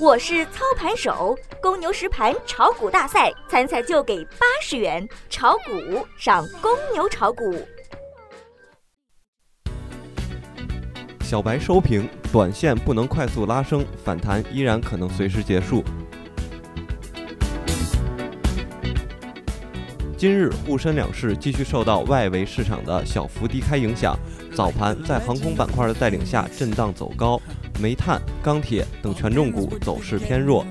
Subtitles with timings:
[0.00, 7.66] 我是操盘手，公牛实盘炒股大赛参赛就给八十元，炒股上公牛炒股。
[11.20, 15.82] 小白收评：短线不能快速拉升，反弹依然可能随时结束。
[20.16, 24.16] 今日沪深两市继续受到外围市场的小幅低开影响，
[24.54, 27.40] 早盘在航空板块的带领下震荡走高。
[27.80, 30.64] 煤炭、钢铁等权重股走势偏弱，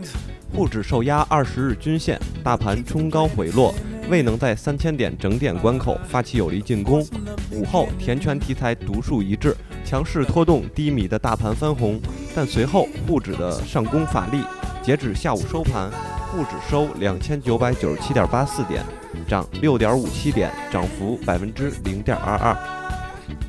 [0.54, 3.74] 沪指受压二十日均线，大盘冲高回落，
[4.10, 7.06] 未能在三千点整点关口发起有力进攻。
[7.52, 12.00] 午后，填权题材独树一帜，强势拖动低迷的大盘翻红，
[12.36, 14.42] 但随后沪指的上攻乏力。
[14.84, 15.90] 截止下午收盘，
[16.32, 18.82] 沪指收两千九百九十七点八四点，
[19.28, 22.56] 涨六点五七点，涨幅百分之零点二二。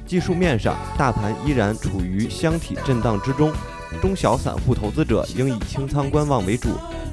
[0.06, 3.52] 技术面上，大盘依然处于箱体震荡之中，
[4.00, 6.70] 中小散户投资者应以清仓观望为主。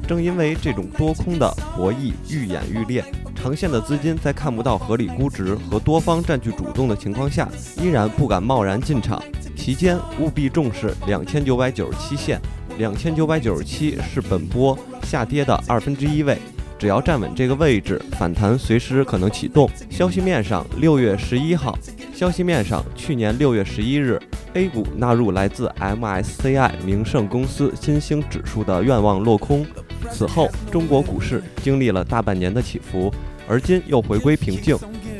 [0.07, 7.49] 正因为这种多空的博弈愈演愈烈，长线的资金在看不到合理估值和多方占据主动的情况下，
[7.81, 9.21] 依然不敢贸然进场。
[9.55, 12.39] 期间务必重视两千九百九十七线，
[12.77, 16.37] 两千九百九十七是本波下跌的二分之一位。
[16.77, 19.67] 只要站稳这个位置，反弹随时可能启动。
[19.89, 21.75] 消息面上，六月十一号，
[22.15, 24.17] 消息面上，去年六月十一日
[24.53, 29.65] ，A 股纳入来自 MSCI 名胜公司新兴指数的愿望落空。
[30.09, 33.13] 此后，中国股市经历了大半年的起伏，
[33.49, 34.77] 而今又回归平静。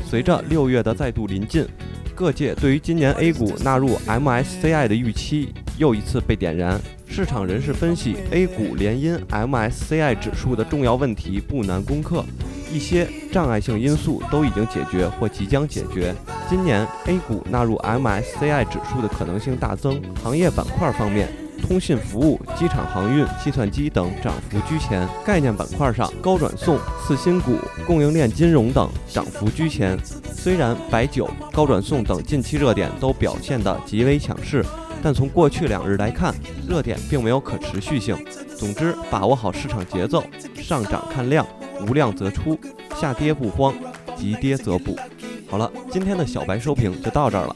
[0.10, 1.68] 随着六月的再度临近，
[2.16, 6.80] 各界对于今年 A 股纳入 MSCI 的预期又一次被点燃。
[7.10, 12.24] 市场人士分析，A 股联姻 MSCI 指数的重要问题不难攻克，
[12.72, 16.16] 一些障碍性因素都已经解决或即将解决。
[16.50, 20.02] 今年 A 股纳入 MSCI 指数的可能性大增。
[20.24, 21.28] 行业板块方面，
[21.68, 25.08] 通信服务、机场航运、计算机等涨幅居前。
[25.26, 29.98] 概念板块上，高转送、次新股、供应链金融等涨幅居前。
[30.34, 34.64] 虽然白酒、高转送等近期热点都表现得极为强势。
[35.02, 36.34] 但从过去两日来看，
[36.68, 38.16] 热点并没有可持续性。
[38.58, 40.24] 总之，把握好市场节奏，
[40.56, 41.46] 上涨看量，
[41.88, 42.58] 无量则出，
[43.00, 43.74] 下跌不慌，
[44.16, 44.98] 急跌则补。
[45.48, 47.56] 好了今天的小白收评就到这儿了。